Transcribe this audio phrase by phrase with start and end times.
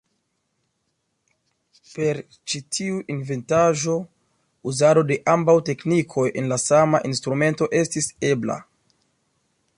[1.97, 2.21] Per
[2.53, 3.99] ĉi tiu inventaĵo
[4.73, 8.59] uzado de ambaŭ teknikoj en la sama instrumento estis ebla.